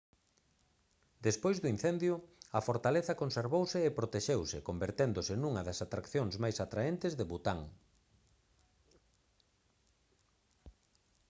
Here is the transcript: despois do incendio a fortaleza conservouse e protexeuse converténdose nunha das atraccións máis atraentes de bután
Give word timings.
despois 1.27 1.57
do 1.59 1.71
incendio 1.75 2.15
a 2.57 2.59
fortaleza 2.67 3.19
conservouse 3.21 3.79
e 3.83 3.95
protexeuse 3.99 4.65
converténdose 4.69 5.33
nunha 5.37 5.65
das 5.67 5.79
atraccións 5.85 6.33
máis 6.43 6.57
atraentes 6.65 7.13
de 7.15 7.27
bután 7.29 7.59